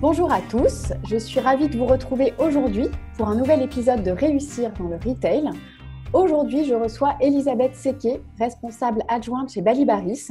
[0.00, 2.86] Bonjour à tous, je suis ravie de vous retrouver aujourd'hui
[3.18, 5.50] pour un nouvel épisode de Réussir dans le Retail.
[6.14, 10.28] Aujourd'hui, je reçois Elisabeth Sequet, responsable adjointe chez Balibaris.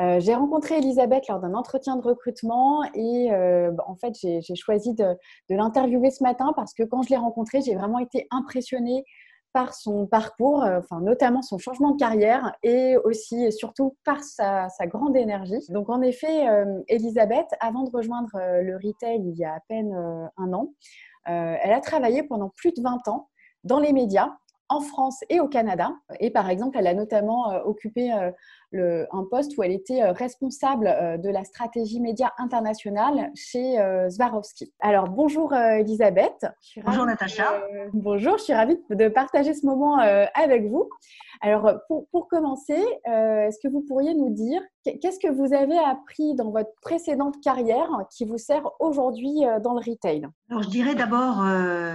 [0.00, 4.94] Euh, j'ai rencontré Elisabeth lors d'un entretien de recrutement et euh, en fait, j'ai choisi
[4.94, 5.14] de
[5.48, 9.04] l'interviewer ce matin parce que quand je l'ai rencontrée, j'ai vraiment été impressionnée
[9.54, 14.22] par son parcours, euh, enfin notamment son changement de carrière et aussi et surtout par
[14.22, 15.60] sa, grande énergie.
[15.70, 19.60] Donc en effet, euh, Elisabeth, avant de rejoindre euh, le retail il y a à
[19.68, 19.94] peine
[20.36, 20.74] un an,
[21.26, 23.30] elle a travaillé pendant plus de 20 ans
[23.62, 24.36] dans les médias
[24.68, 25.92] en France et au Canada.
[26.20, 28.12] Et par exemple, elle a notamment occupé
[28.74, 34.10] un poste où elle était euh, responsable euh, de la stratégie média internationale chez euh,
[34.10, 34.72] Swarovski.
[34.80, 36.46] Alors bonjour Elisabeth.
[36.84, 37.44] Bonjour Natacha.
[37.92, 40.88] bonjour, je suis ravie de partager ce moment avec vous.
[41.40, 46.34] Alors pour, pour commencer, est-ce que vous pourriez nous dire qu'est-ce que vous avez appris
[46.34, 50.26] dans votre précédente carrière qui vous sert aujourd'hui dans le retail?
[50.50, 51.44] Alors je dirais d'abord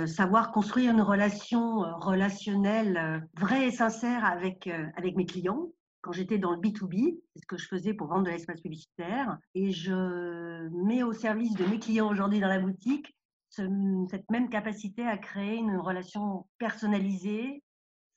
[0.07, 5.67] savoir construire une relation relationnelle vraie et sincère avec, avec mes clients
[6.01, 9.37] quand j'étais dans le B2B, c'est ce que je faisais pour vendre de l'espace publicitaire,
[9.55, 13.15] et je mets au service de mes clients aujourd'hui dans la boutique
[13.49, 17.63] cette même capacité à créer une relation personnalisée,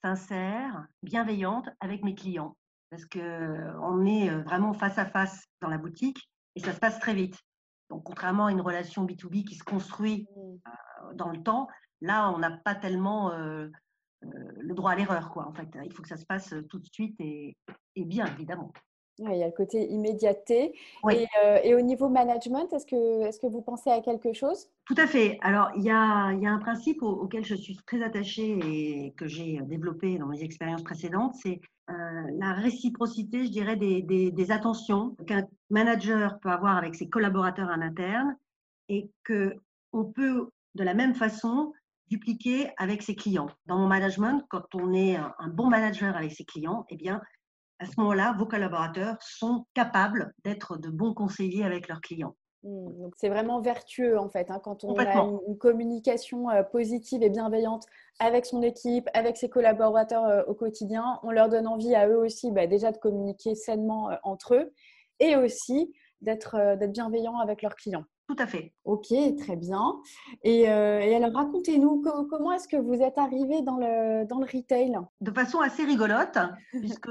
[0.02, 2.56] sincère, bienveillante avec mes clients.
[2.90, 6.98] Parce qu'on est euh, vraiment face à face dans la boutique et ça se passe
[6.98, 7.38] très vite.
[7.88, 10.40] Donc, contrairement à une relation B2B qui se construit mmh.
[10.40, 11.68] euh, dans le temps,
[12.02, 13.70] là, on n'a pas tellement euh, euh,
[14.58, 15.46] le droit à l'erreur, quoi.
[15.46, 17.56] En fait, il faut que ça se passe tout de suite et,
[17.96, 18.72] bien, évidemment.
[19.18, 20.74] il y a le côté immédiateté.
[21.04, 24.68] Euh, et, au niveau management, est-ce que, est que vous pensez à quelque chose?
[24.84, 25.38] Tout à fait.
[25.42, 29.12] Alors, il y a, il y a un principe auquel je suis très attachée et
[29.12, 31.94] que j'ai développé dans mes expériences précédentes, c'est euh,
[32.38, 37.68] la réciprocité, je dirais, des, des, des attentions qu'un manager peut avoir avec ses collaborateurs
[37.68, 38.36] en interne
[38.88, 41.72] et qu'on peut, de la même façon,
[42.08, 43.48] dupliquer avec ses clients.
[43.66, 47.20] Dans mon management, quand on est un, bon manager avec ses clients, eh bien,
[47.78, 52.36] à ce moment-là, vos collaborateurs sont capables d'être de bons conseillers avec leurs clients.
[52.64, 55.16] Mmh, donc c'est vraiment vertueux en fait, hein, quand on a
[55.48, 57.86] une, communication euh, positive et bienveillante
[58.20, 62.18] avec son équipe, avec ses collaborateurs euh, au quotidien, on leur donne envie à eux
[62.18, 64.72] aussi bah, déjà de communiquer sainement euh, entre eux
[65.18, 68.04] et aussi d'être bienveillant avec leurs clients.
[68.32, 68.72] Tout à fait.
[68.84, 70.00] Ok, très bien.
[70.42, 74.96] Et, euh, alors, racontez-nous, comment est-ce que vous êtes arrivé dans le, dans le retail?
[75.20, 76.38] De façon assez rigolote,
[76.70, 77.10] puisque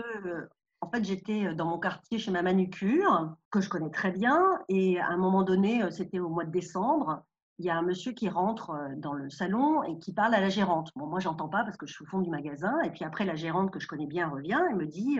[0.79, 4.41] en fait, j'étais dans mon quartier chez ma manucure, que je connais très bien.
[4.67, 7.23] Et à un moment donné, c'était au mois de décembre,
[7.59, 10.49] il y a un monsieur qui rentre dans le salon et qui parle à la
[10.49, 10.89] gérante.
[10.95, 12.81] Bon, moi, j'entends pas parce que je suis au fond du magasin.
[12.81, 15.19] Et puis après, la gérante que je connais bien revient et me dit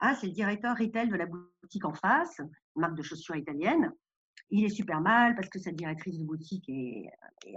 [0.00, 2.40] Ah, c'est le directeur retail de la boutique en face,
[2.74, 3.92] marque de chaussures italienne
[4.50, 7.10] il est super mal parce que cette directrice de boutique est,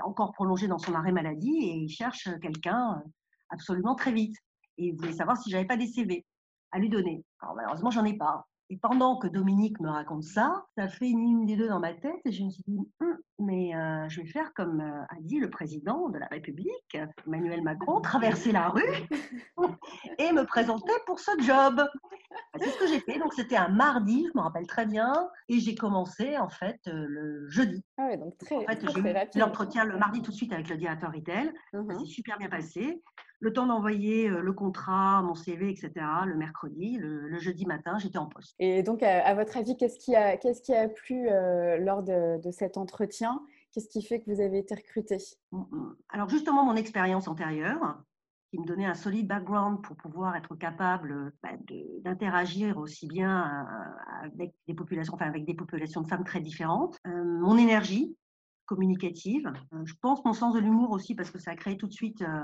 [0.03, 3.09] encore prolongée dans son arrêt maladie et il cherche quelqu'un euh,
[3.49, 4.35] absolument très vite.
[4.77, 6.25] Et il voulait savoir si j'avais pas des CV
[6.71, 7.23] à lui donner.
[7.41, 8.47] Alors malheureusement, j'en ai pas.
[8.69, 11.93] Et pendant que Dominique me raconte ça, ça fait une ligne des deux dans ma
[11.93, 15.19] tête et je me suis dit, hum, mais euh, je vais faire comme euh, a
[15.21, 18.83] dit le président de la République, Emmanuel Macron, traverser la rue
[20.19, 21.75] et me présenter pour ce job.
[21.75, 23.17] Bah, c'est ce que j'ai fait.
[23.17, 27.05] Donc c'était un mardi, je me rappelle très bien, et j'ai commencé en fait euh,
[27.07, 27.83] le jeudi.
[27.97, 30.69] Ah ouais, donc très, en fait, j'ai eu l'entretien le mardi tout de suite avec
[30.69, 31.51] le directeur retail.
[31.71, 33.01] Ça mmh s'est super bien passé
[33.39, 35.91] le temps d'envoyer le contrat, mon CV, etc.
[36.25, 38.53] le mercredi, le, jeudi matin, j'étais en poste.
[38.59, 41.29] Et donc, à, votre avis, qu'est-ce qui a, qu'est-ce qui a plu
[41.79, 43.28] lors de, cet entretien
[43.71, 45.17] Qu'est-ce qui fait que vous avez été recruté?
[45.51, 45.95] Mmh, mmh.
[46.09, 48.01] Alors, justement, mon expérience antérieure,
[48.51, 51.49] qui me donnait un solide background pour pouvoir être capable bah,
[52.01, 53.67] d'interagir aussi bien
[54.23, 56.97] avec des populations, enfin avec des populations de femmes très différentes.
[57.05, 58.15] mon énergie
[58.65, 59.51] communicative,
[59.83, 62.21] je pense mon sens de l'humour aussi parce que ça a créé tout de suite
[62.21, 62.41] euh,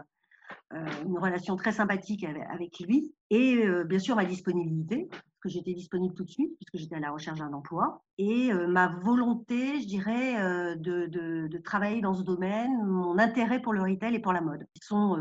[0.72, 5.10] une relation très sympathique avec, lui et euh, bien sûr ma disponibilité,
[5.42, 8.68] que j'étais disponible tout de suite puisque j'étais à la recherche d'un emploi et euh,
[8.68, 14.16] ma volonté, je dirais, de, de, travailler dans ce domaine, mon intérêt pour le retail
[14.16, 15.18] et pour la mode, qui sont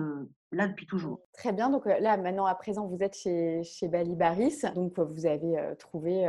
[0.52, 1.20] là depuis toujours.
[1.32, 5.26] Très bien, donc là maintenant à présent vous êtes chez, chez Bali Baris, donc vous
[5.26, 6.26] avez trouvé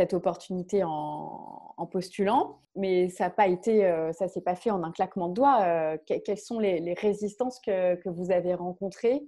[0.00, 3.82] cette opportunité en, postulant, mais ça n'a pas été,
[4.12, 5.98] ça s'est pas fait en un claquement de doigts.
[6.06, 9.22] quelles sont les, résistances que, que, vous avez rencontrées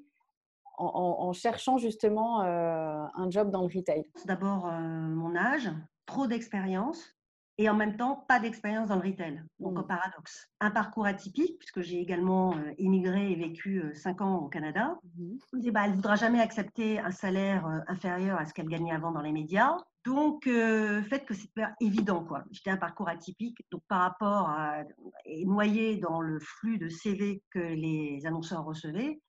[0.78, 4.06] en, cherchant justement un job dans le retail?
[4.24, 5.70] D'abord, mon âge,
[6.06, 7.14] trop d'expérience
[7.62, 9.40] et en même temps pas d'expérience dans le retail.
[9.60, 9.86] Donc, un mmh.
[9.86, 10.48] paradoxe.
[10.60, 14.98] Un parcours atypique, puisque j'ai également euh, immigré et vécu euh, cinq ans au Canada.
[15.16, 15.70] Mmh.
[15.70, 19.12] bah, elle ne voudra jamais accepter un salaire euh, inférieur à ce qu'elle gagnait avant
[19.12, 19.76] dans les médias.
[20.04, 21.48] Donc, fait que c'est
[21.80, 22.24] évident.
[22.24, 22.42] quoi.
[22.50, 24.82] J'étais un parcours atypique, donc par rapport à.
[25.24, 29.20] et noyé dans le flux de CV que les annonceurs recevaient,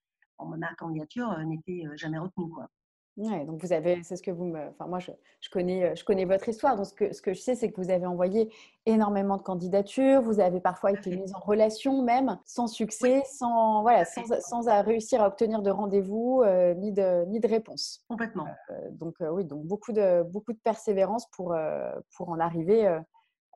[0.43, 2.49] ma candidature n'était jamais retenue.
[2.49, 2.67] Quoi.
[3.15, 5.95] Ouais, donc vous avez, c'est ce que vous me, enfin moi je, je, connais, euh,
[5.95, 6.75] je connais votre histoire.
[6.75, 8.51] Donc ce que, ce que je sais, c'est que vous avez envoyé
[8.87, 14.05] énormément de candidatures, vous avez parfois été mise en relation même, sans succès, sans voilà,
[14.05, 18.03] sans, sans à réussir à obtenir de rendez-vous euh, ni de ni de réponse.
[18.09, 18.47] Complètement.
[18.71, 21.55] Euh, donc oui, donc beaucoup de beaucoup de persévérance pour
[22.17, 22.99] pour en arriver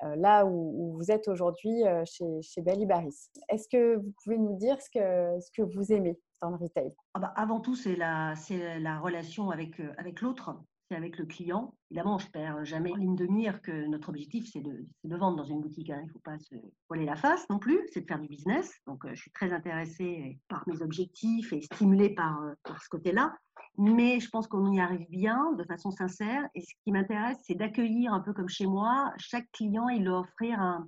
[0.03, 3.29] là où, vous êtes aujourd'hui chez chez Belly Baris.
[3.49, 6.19] Est-ce que vous pouvez nous dire ce que ce que vous aimez?
[6.41, 8.33] Dans le retail ah bah, Avant tout, c'est la,
[8.79, 10.55] la relation avec, euh, avec l'autre,
[10.89, 11.75] c'est avec le client.
[11.91, 15.43] Évidemment, je perds jamais ligne de mire que notre objectif, c'est de, de, vendre dans
[15.43, 15.89] une boutique.
[15.89, 15.99] Hein.
[16.03, 16.55] Il ne faut pas se
[16.87, 18.71] voiler la face non plus, c'est de faire du business.
[18.85, 22.89] Donc, euh, je suis très intéressée par mes objectifs et stimulée par, euh, par ce
[22.89, 23.35] côté-là.
[23.79, 26.47] Mais je pense qu'on y arrive bien, de façon sincère.
[26.55, 30.21] Et ce qui m'intéresse, c'est d'accueillir un peu comme chez moi, chaque client et leur
[30.21, 30.87] offrir un,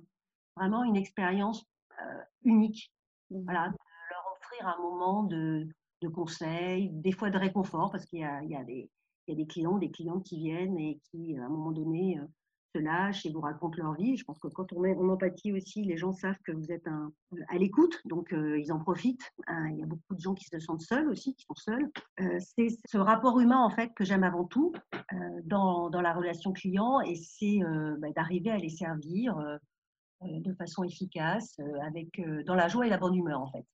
[0.56, 1.64] vraiment une expérience
[2.44, 2.92] unique.
[3.30, 3.44] Mmh.
[4.60, 5.68] Voilà, un moment de,
[6.12, 10.78] conseil, des fois de réconfort, parce qu'il y a, des, clients, des clientes qui viennent
[10.78, 12.24] et qui, à un moment donné, euh,
[12.74, 14.16] se lâchent et vous racontent leur vie.
[14.16, 16.86] Je pense que quand on est en empathie aussi, les gens savent que vous êtes
[17.48, 19.30] à l'écoute, donc euh, ils en profitent.
[19.46, 21.90] Hein, il y a beaucoup de gens qui se sentent seuls aussi, qui sont seuls.
[22.20, 24.72] Euh, c'est ce rapport humain, en fait, que j'aime avant tout
[25.44, 27.60] dans, dans, la relation client et c'est
[27.98, 29.36] bah, d'arriver à les servir
[30.22, 33.64] de façon efficace, avec, dans la joie et la bonne humeur, en fait.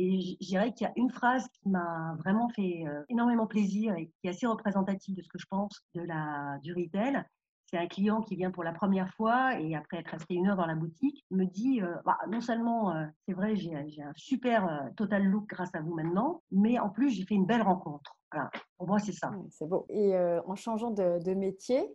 [0.00, 3.96] Et je dirais qu'il y a une phrase qui m'a vraiment fait euh, énormément plaisir
[3.96, 7.24] et qui est assez représentative de ce que je pense de la, du retail.
[7.66, 10.56] C'est un client qui vient pour la première fois et après être resté une heure
[10.56, 14.88] dans la boutique, me dit euh, bah, non seulement euh, c'est vrai, j'ai un super
[14.96, 18.16] total look grâce à vous maintenant, mais en plus j'ai fait une belle rencontre.
[18.30, 18.50] Voilà.
[18.76, 19.32] Pour moi, c'est ça.
[19.50, 19.84] C'est beau.
[19.88, 20.14] Et
[20.46, 21.90] en changeant de, de métier,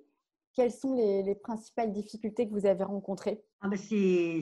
[0.54, 3.44] quelles sont les, principales difficultés que vous avez rencontrées?
[3.62, 4.42] Ah ben c'est,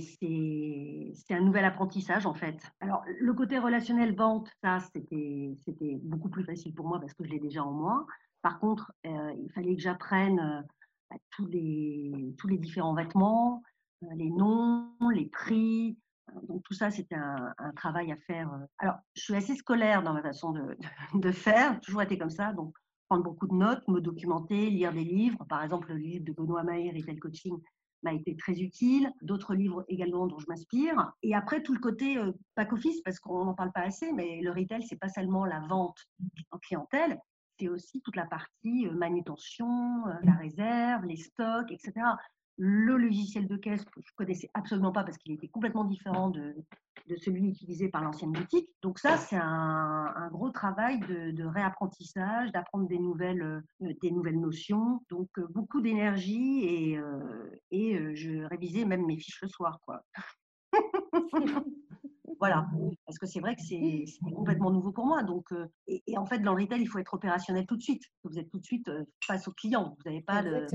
[1.29, 2.57] un nouvel apprentissage en fait.
[2.79, 5.55] Alors le côté relationnel vente, ça c'était,
[6.03, 8.05] beaucoup plus facile pour moi parce que je l'ai déjà en moi.
[8.41, 10.39] Par contre, euh, il fallait que j'apprenne
[11.11, 13.61] euh, tous, les, tous les différents vêtements,
[14.03, 15.97] euh, les noms, les prix.
[16.47, 18.49] Donc tout ça, c'était un, travail à faire.
[18.79, 22.29] Alors, je suis assez scolaire dans ma façon de, de, de faire, toujours été comme
[22.29, 22.53] ça.
[22.53, 22.73] Donc,
[23.11, 25.43] prendre beaucoup de notes, me documenter, lire des livres.
[25.49, 27.57] Par exemple, le livre de Benoît Maher, Retail Coaching,
[28.03, 29.11] m'a été très utile.
[29.21, 31.11] D'autres livres également dont je m'inspire.
[31.21, 34.39] Et après, tout le côté euh, back office, parce qu'on n'en parle pas assez, mais
[34.39, 35.97] le retail, c'est pas seulement la vente
[36.51, 37.19] en clientèle,
[37.59, 41.91] c'est aussi toute la partie euh, manutention, euh, la réserve, les stocks, etc
[42.57, 46.55] le logiciel de caisse que je connaissais absolument pas parce qu'il était complètement différent de,
[47.17, 48.69] celui utilisé par l'ancienne boutique.
[48.81, 53.41] Donc ça, c'est un, gros travail de, réapprentissage, d'apprendre des nouvelles,
[53.81, 55.01] euh, des nouvelles notions.
[55.09, 60.03] Donc euh, beaucoup d'énergie et, euh, je révisais même mes fiches le soir, quoi.
[62.39, 62.67] voilà,
[63.05, 65.23] parce que c'est vrai que c'est complètement nouveau pour moi.
[65.23, 65.49] Donc,
[65.87, 68.03] et, en fait, dans le retail, il faut être opérationnel tout de suite.
[68.23, 68.89] Vous êtes tout de suite
[69.25, 69.95] face au client.
[69.97, 70.65] Vous n'avez pas de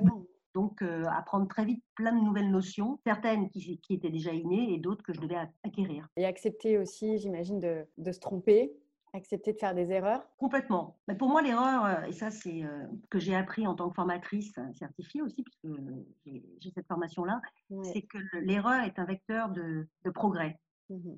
[0.57, 4.79] donc, euh, apprendre très vite plein de nouvelles notions, certaines qui, étaient déjà innées et
[4.79, 6.09] d'autres que je devais acquérir.
[6.17, 8.73] Et accepter aussi, j'imagine, de, se tromper,
[9.13, 10.97] accepter de faire des erreurs Complètement.
[11.09, 13.91] Mais pour moi, l'erreur, euh, et ça c'est euh, ce que j'ai appris en tant
[13.91, 15.79] que formatrice certifiée aussi, puisque
[16.25, 17.43] j'ai cette formation-là,
[17.83, 20.59] c'est que l'erreur est un vecteur de, progrès.
[20.89, 21.17] Mmh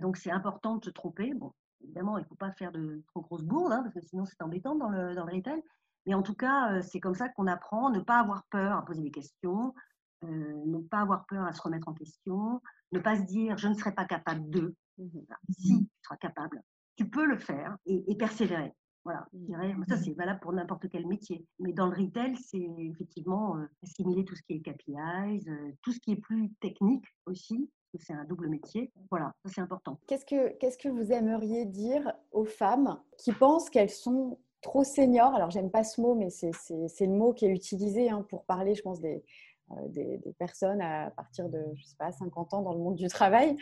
[0.00, 1.32] donc c'est important de se tromper.
[1.34, 1.52] Bon,
[1.84, 4.42] évidemment, il ne faut pas faire de trop grosses bourdes, hein, parce que sinon c'est
[4.42, 5.62] embêtant dans le, dans le retail.
[6.10, 8.84] Mais en tout cas, euh, c'est comme ça qu'on apprend, ne pas avoir peur à
[8.84, 9.72] poser des questions,
[10.24, 13.68] euh, ne pas avoir peur à se remettre en question, ne pas se dire je
[13.68, 14.74] ne serai pas capable de.
[14.98, 15.06] Mmh
[15.50, 16.60] si tu seras capable,
[16.96, 18.74] tu peux le faire et, persévérer.
[19.04, 21.46] Voilà, je dirais, ça c'est valable pour n'importe quel métier.
[21.60, 25.48] Mais dans le retail, c'est effectivement euh, assimiler tout ce qui est KPIs,
[25.82, 28.92] tout ce qui est plus technique aussi, parce que c'est un double métier.
[29.10, 30.00] Voilà, ça c'est important.
[30.08, 35.34] Qu'est-ce que, qu'est-ce que vous aimeriez dire aux femmes qui pensent qu'elles sont trop senior.
[35.34, 36.50] Alors, j'aime pas ce mot, mais c'est
[37.00, 39.22] le mot qui est utilisé hein, pour parler, je pense, des,
[39.72, 43.08] euh, des, personnes à partir de, je sais pas, 50 ans dans le monde du
[43.08, 43.56] travail.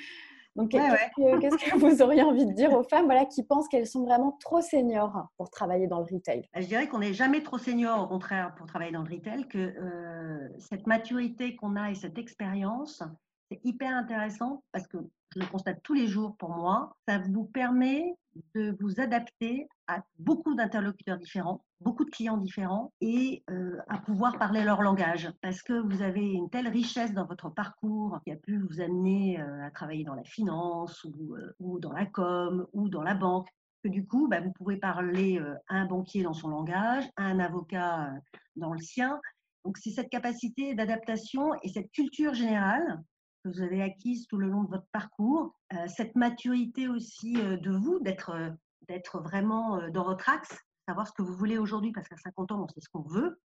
[0.56, 4.04] Donc, qu'est-ce que, vous auriez envie de dire aux femmes voilà, qui pensent qu'elles sont
[4.04, 6.48] vraiment trop seniors pour travailler dans le retail?
[6.54, 9.46] Bah, Je dirais qu'on n'est jamais trop senior, au contraire, pour travailler dans le retail,
[9.48, 13.02] que euh, cette maturité qu'on a et cette expérience,
[13.50, 14.98] c'est hyper intéressant parce que
[15.34, 18.14] je le constate tous les jours pour moi, ça vous permet
[18.54, 19.68] de vous adapter
[20.18, 25.62] beaucoup d'interlocuteurs différents, beaucoup de clients différents et euh, à pouvoir parler leur langage parce
[25.62, 29.66] que vous avez une telle richesse dans votre parcours qui a pu vous amener euh,
[29.66, 33.48] à travailler dans la finance ou, euh, ou, dans la com ou dans la banque
[33.82, 37.38] que du coup, bah, vous pouvez parler à un banquier dans son langage, à un
[37.38, 38.10] avocat
[38.56, 39.20] dans le sien.
[39.64, 43.00] Donc c'est cette capacité d'adaptation et cette culture générale
[43.44, 45.54] que vous avez acquise tout le long de votre parcours,
[45.86, 50.56] cette maturité aussi de vous, d'être d'être vraiment dans votre axe,
[50.86, 53.40] savoir ce que vous voulez aujourd'hui, parce qu'à 50 ans, on sait ce qu'on veut,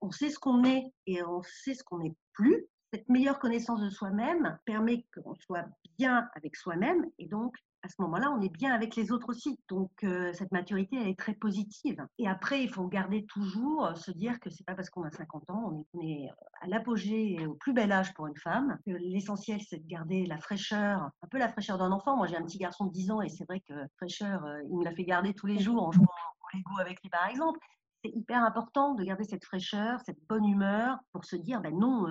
[0.00, 2.66] on sait ce qu'on est et on sait ce qu'on n'est plus.
[2.92, 5.66] Cette meilleure connaissance de soi-même permet qu'on soit
[5.98, 9.58] bien avec soi-même et donc à ce moment-là, on est bien avec les autres aussi.
[9.68, 12.04] Donc, euh, cette maturité, elle est très positive.
[12.18, 15.10] Et après, il faut garder toujours, euh, se dire que c'est pas parce qu'on a
[15.10, 16.28] 50 ans, on est,
[16.60, 20.38] à l'apogée et au plus bel âge pour une femme, l'essentiel, c'est de garder la
[20.38, 22.16] fraîcheur, un peu la fraîcheur d'un enfant.
[22.16, 24.78] Moi, j'ai un petit garçon de 10 ans et c'est vrai que fraîcheur, euh, il
[24.78, 27.60] me l'a fait garder tous les jours en jouant au Lego avec lui, par exemple.
[28.04, 32.06] C'est hyper important de garder cette fraîcheur, cette bonne humeur pour se dire, ben non,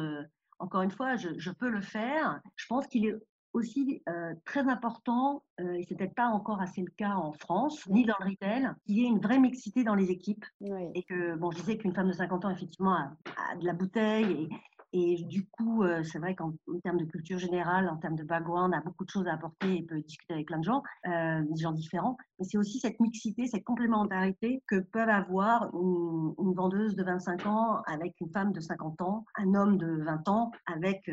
[0.60, 2.40] encore une fois, je, peux le faire.
[2.56, 3.16] Je pense qu'il est
[3.56, 7.88] aussi euh, très important, euh, et c'est peut-être pas encore assez le cas en France,
[7.88, 10.46] ni dans le retail, qu'il y ait une vraie mixité dans les équipes.
[10.94, 14.50] Et que, bon, je disais qu'une femme de 50 ans, effectivement, a, de la bouteille.
[14.94, 18.24] Et, et du coup, euh, c'est vrai qu'en termes de culture générale, en termes de
[18.24, 21.62] background, a beaucoup de choses à apporter et peut discuter avec plein de gens, des
[21.62, 22.18] gens différents.
[22.40, 27.46] Mais c'est aussi cette mixité, cette complémentarité que peuvent avoir une, une, vendeuse de 25
[27.46, 31.10] ans avec une femme de 50 ans, un homme de 20 ans avec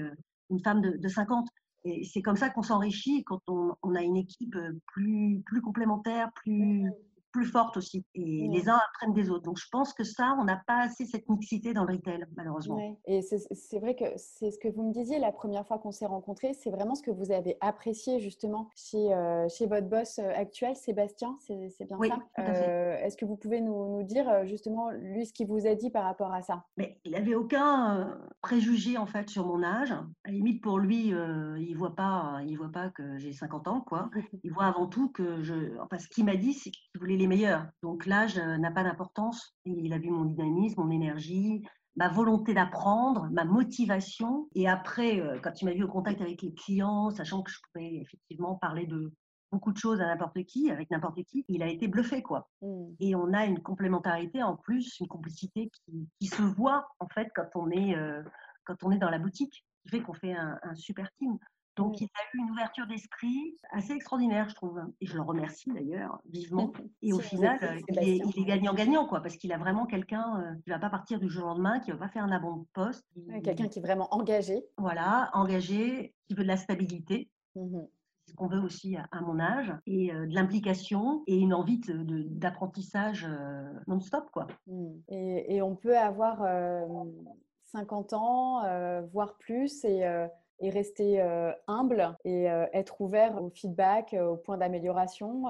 [0.51, 1.49] une femme de, de 50.
[1.85, 6.31] Et c'est comme ça qu'on s'enrichit quand on, a une équipe euh, plus, plus complémentaire,
[6.35, 6.89] plus,
[7.33, 8.05] plus forte aussi.
[8.15, 9.43] Et les uns apprennent des autres.
[9.45, 12.97] Donc, je pense que ça, on n'a pas assez cette mixité dans le retail, malheureusement.
[13.07, 16.07] Et c'est vrai que c'est ce que vous me disiez la première fois qu'on s'est
[16.07, 16.55] rencontrés.
[16.55, 20.77] C'est vraiment ce que vous avez apprécié justement chez, euh, chez votre boss euh, actuel,
[20.77, 21.37] Sébastien.
[21.41, 22.19] C'est bien ça?
[22.39, 25.91] euh, Est-ce que vous pouvez nous, nous, dire justement, lui, ce qu'il vous a dit
[25.91, 26.65] par rapport à ça?
[26.77, 29.93] Mais il n'avait aucun préjugé en fait sur mon âge.
[29.93, 33.69] À la limite, pour lui, il ne voit, pas, il voit pas que j'ai 50
[33.69, 33.81] ans.
[33.81, 34.11] quoi.
[34.45, 35.79] Il voit avant tout que je.
[35.81, 37.67] Enfin, ce qu'il m'a dit, c'est qu'il voulait meilleurs.
[37.83, 39.55] Donc l'âge n'a pas d'importance.
[39.65, 41.65] Il a vu mon dynamisme, mon énergie,
[41.97, 44.49] ma volonté d'apprendre, ma motivation.
[44.55, 47.59] Et après, euh, quand il m'a vu au contact avec les clients, sachant que je
[47.73, 49.13] pouvais effectivement parler de
[49.51, 52.49] beaucoup de choses à n'importe qui, avec n'importe qui, il a été bluffé, quoi.
[52.63, 52.85] Mmh.
[53.01, 55.71] Et on a une complémentarité en plus, une complicité
[56.19, 58.23] qui, se voit, en fait, quand on est, euh,
[58.65, 61.37] quand on est dans la boutique, qui fait qu'on fait un, un super team.
[61.77, 64.81] Donc, il a eu une ouverture d'esprit assez extraordinaire, je trouve.
[65.01, 66.73] Et je le remercie d'ailleurs vivement.
[67.01, 70.75] Et au final, il est, gagnant-gagnant, quoi, parce qu'il a vraiment quelqu'un euh, qui ne
[70.75, 72.67] va pas partir du jour au lendemain, qui ne va pas faire un abandon de
[72.75, 73.07] poste.
[73.43, 74.65] quelqu'un qui est vraiment engagé.
[74.77, 77.31] Voilà, engagé, qui veut de la stabilité.
[77.55, 77.81] Mmh
[78.29, 83.27] ce qu'on veut aussi à, mon âge, et euh, de l'implication et une envie d'apprentissage
[83.29, 84.31] euh, non-stop.
[84.31, 84.47] quoi.
[84.69, 84.91] Mmh.
[85.09, 86.39] Et, et, on peut avoir
[87.65, 88.63] 50 ans,
[89.13, 90.05] voire plus, et
[90.63, 95.45] et rester euh, humble et euh, être ouvert au feedback, euh, au point d'amélioration.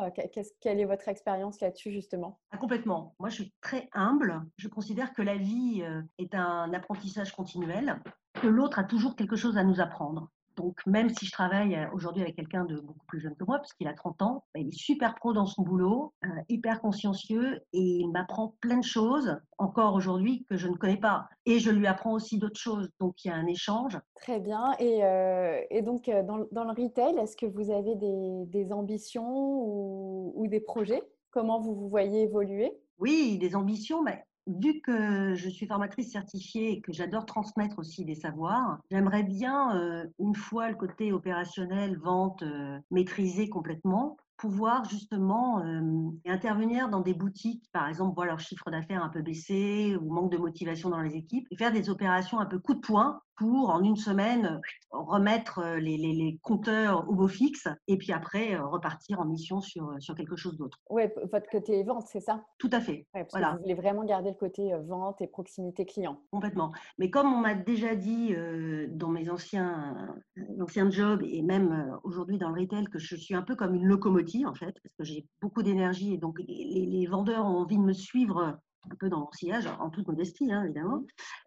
[0.61, 2.41] quelle est votre expérience là-dessus justement?
[2.51, 3.15] Ah, Complètement.
[3.21, 4.43] Moi, je suis très humble.
[4.57, 5.85] Je considère que la vie
[6.19, 8.01] est un apprentissage continuel,
[8.35, 10.31] que l'autre a toujours quelque chose à nous apprendre.
[10.57, 13.59] Donc, même si je travaille euh, aujourd'hui avec quelqu'un de beaucoup plus jeune que moi,
[13.59, 17.61] puisqu'il a 30 ans, bah, il est super pro dans son boulot, euh, hyper consciencieux
[17.73, 21.29] et il m'apprend plein de choses encore aujourd'hui que je ne connais pas.
[21.47, 22.91] Et je lui apprends aussi d'autres choses.
[23.01, 23.99] Donc, il y a un échange.
[24.17, 24.73] Très bien.
[24.79, 29.31] Et, euh, et donc, dans, dans, le retail, est-ce que vous avez des, des ambitions
[29.33, 31.03] ou, ou, des projets?
[31.31, 32.73] Comment vous vous voyez évoluer?
[32.99, 34.03] Oui, des ambitions.
[34.03, 39.23] Mais vu que je suis formatrice certifiée et que j'adore transmettre aussi des savoirs, j'aimerais
[39.23, 46.89] bien, euh, une fois le côté opérationnel, vente euh, maîtrisé complètement, pouvoir justement euh, intervenir
[46.89, 50.39] dans des boutiques, par exemple, voir leur chiffre d'affaires un peu baissé ou manque de
[50.39, 53.83] motivation dans les équipes, et faire des opérations un peu coup de poing pour, en
[53.83, 54.61] une semaine,
[54.91, 59.61] remettre euh, les, les, compteurs au beau fixe et puis après euh, repartir en mission
[59.61, 60.79] sur, euh, sur quelque chose d'autre.
[60.91, 62.45] Oui, votre côté vente, c'est ça?
[62.59, 63.07] Tout à fait.
[63.31, 63.53] voilà.
[63.53, 66.21] vous voulez vraiment garder le côté vente et proximité client.
[66.31, 66.73] Complètement.
[66.99, 68.35] Mais comme on m'a déjà dit
[68.89, 70.15] dans mes anciens,
[70.61, 73.87] anciens jobs et même aujourd'hui dans le retail que je suis un peu comme une
[73.87, 77.79] locomotive en fait, parce que j'ai beaucoup d'énergie et donc les, les vendeurs ont envie
[77.79, 78.59] de me suivre
[78.91, 81.03] un peu dans mon sillage, en toute modestie, hein, évidemment.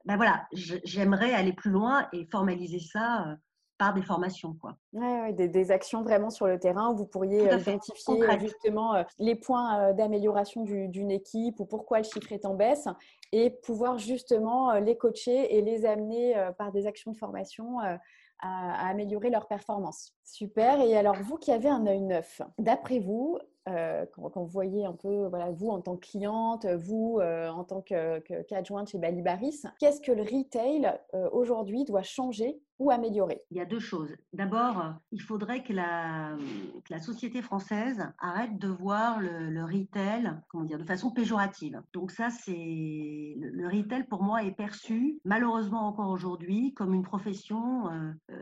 [0.06, 3.36] Ben voilà, j'aimerais aller plus loin et formaliser ça euh,
[3.78, 4.56] par des formations.
[4.62, 4.76] Quoi.
[4.94, 9.04] Ouais, des, actions vraiment sur le terrain où vous pourriez euh, identifier euh, justement euh,
[9.20, 12.88] les points d'amélioration d'une équipe ou pourquoi le chiffre est en baisse
[13.32, 19.30] et pouvoir justement les coacher et les amener par des actions de formation à, améliorer
[19.30, 20.14] leur performance.
[20.24, 20.82] Super.
[20.82, 24.94] Et alors, vous qui avez un œil neuf, d'après vous, euh, quand, vous voyez un
[24.94, 30.02] peu, voilà, vous en tant que cliente, vous euh, en tant qu'adjointe chez Balibaris, qu'est-ce
[30.02, 33.42] que le retail euh, aujourd'hui doit changer ou améliorer?
[33.50, 34.16] Il y a deux choses.
[34.34, 36.38] D'abord, il faudrait que la,
[37.00, 41.82] société française arrête de voir le, retail comment dire, de façon péjorative.
[41.92, 42.54] Donc ça, c'est
[43.40, 47.90] le, retail pour moi est perçu malheureusement encore aujourd'hui comme une profession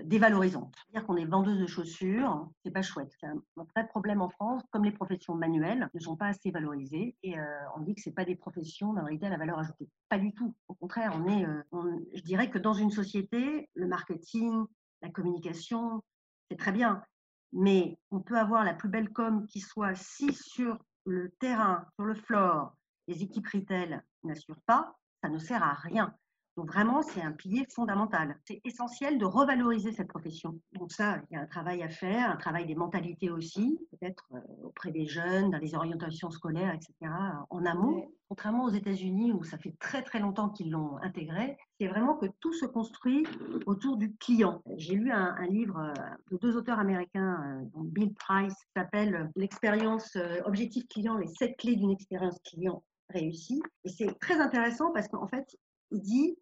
[0.03, 0.75] dévalorisante.
[0.75, 3.11] C'est-à-dire qu'on est vendeuse de chaussures, c'est pas chouette.
[3.19, 7.15] C'est un, vrai problème en France, comme les professions manuelles ne sont pas assez valorisées
[7.23, 7.43] et euh,
[7.75, 9.89] on dit que c'est pas des professions dans lesquelles la valeur ajoutée.
[10.09, 10.55] Pas du tout.
[10.67, 14.65] Au contraire, on est, euh, je dirais que dans une société, le marketing,
[15.01, 16.01] la communication,
[16.49, 17.03] c'est très bien,
[17.51, 22.05] mais on peut avoir la plus belle com qui soit si sur le terrain, sur
[22.05, 22.73] le floor,
[23.07, 26.15] les équipes retail n'assurent pas, ça ne sert à rien.
[26.55, 28.37] Donc vraiment, c'est un pilier fondamental.
[28.45, 30.59] C'est essentiel de revaloriser cette profession.
[30.73, 34.27] Donc ça, il y a un travail à faire, un travail des mentalités aussi, peut-être
[34.35, 37.11] euh, auprès des jeunes, dans les orientations scolaires, etc.
[37.49, 41.87] En amont, contrairement aux États-Unis où ça fait très très longtemps qu'ils l'ont intégré, c'est
[41.87, 43.25] vraiment que tout se construit
[43.65, 44.61] autour du client.
[44.77, 45.93] J'ai lu un, livre euh,
[46.31, 51.57] de deux auteurs américains, euh, dont Bill Price, qui s'appelle L'expérience objectif client, les sept
[51.57, 52.83] clés d'une expérience client
[53.13, 53.61] réussie.
[53.83, 55.55] Et c'est très intéressant parce qu'en fait,
[55.91, 56.37] il dit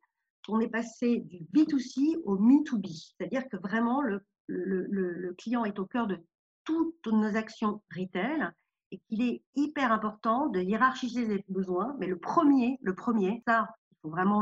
[0.46, 5.86] qu'on est passé du B2C au Me2B, c'est-à-dire que vraiment le, le, client est au
[5.86, 6.18] cœur de
[6.64, 8.50] toutes nos actions retail
[8.92, 11.96] et qu'il est hyper important de hiérarchiser les besoins.
[12.00, 14.42] Mais le premier, le premier, ça, il faut vraiment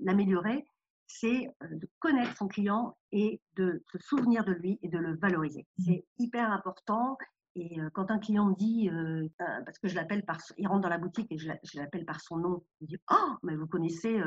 [0.00, 0.64] l'améliorer,
[1.06, 5.16] c'est euh, de connaître son client et de se souvenir de lui et de le
[5.16, 5.66] valoriser.
[5.78, 5.84] Mmh.
[5.84, 7.18] C'est hyper important
[7.56, 8.90] et quand un client me dit,
[9.38, 12.36] parce que je l'appelle par, il rentre dans la boutique et je l'appelle par son
[12.36, 14.20] nom, il dit, oh, mais vous connaissez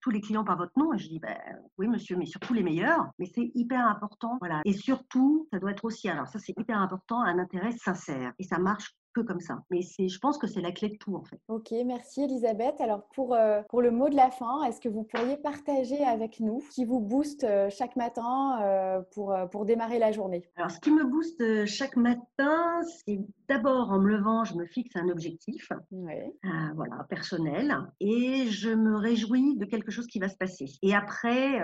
[0.00, 0.92] tous les clients par votre nom?
[0.92, 1.36] Et je dis, ben,
[1.78, 3.06] oui, monsieur, mais surtout les meilleurs.
[3.18, 4.60] Mais c'est hyper important, voilà.
[4.64, 8.32] Et surtout, ça doit être aussi, alors ça c'est hyper important, un intérêt sincère.
[8.38, 9.62] Et ça marche comme ça.
[9.70, 11.40] Mais je pense que c'est la clé de tout en fait.
[11.48, 12.80] Ok, merci Elisabeth.
[12.80, 16.40] Alors pour, euh, pour le mot de la fin, est-ce que vous pourriez partager avec
[16.40, 20.44] nous ce qui vous booste euh, chaque matin euh, pour, pour démarrer la journée?
[20.56, 24.96] Alors ce qui me booste chaque matin, c'est d'abord en me levant, je me fixe
[24.96, 30.66] un objectif, voilà, personnel, et je me réjouis de quelque chose qui va se passer.
[30.82, 31.60] Et après,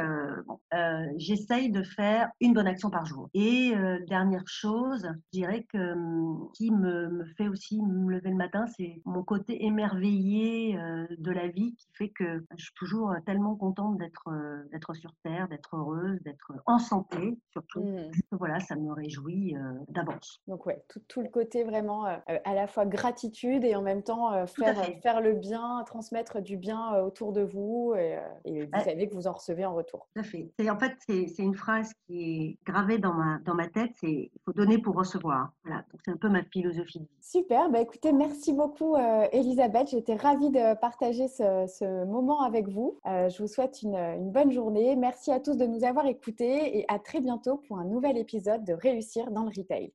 [1.16, 3.28] j'essaye de faire une bonne action par jour.
[3.34, 3.72] Et
[4.06, 8.66] dernière chose, je dirais que hum, qui me, me fait aussi me lever le matin,
[8.66, 13.16] c'est mon côté émerveillé euh, de la vie qui fait que je suis toujours euh,
[13.26, 17.82] tellement contente d'être euh, d'être sur Terre, d'être heureuse, d'être en santé surtout.
[17.82, 18.10] Mmh.
[18.32, 19.54] Voilà, ça me réjouit
[19.88, 20.40] d'avance.
[20.46, 24.46] Donc ouais, tout, tout, le côté vraiment à la fois gratitude et en même temps
[24.46, 29.26] faire, faire le bien, transmettre du bien autour de vous et, vous savez que vous
[29.26, 30.08] en recevez en retour.
[30.14, 30.50] Tout à fait.
[30.68, 34.40] En fait, c'est une phrase qui est gravée dans ma, dans ma tête, c'est il
[34.44, 35.52] faut donner pour recevoir.
[35.64, 37.18] Voilà, donc c'est un peu ma philosophie de vie.
[37.32, 39.88] Super, bah écoutez, merci beaucoup euh, Elisabeth.
[39.88, 42.98] J'étais ravie de partager ce, moment avec vous.
[43.06, 44.96] Euh, je vous souhaite une, une, bonne journée.
[44.96, 48.64] Merci à tous de nous avoir écoutés et à très bientôt pour un nouvel épisode
[48.66, 49.94] de Réussir dans le Retail.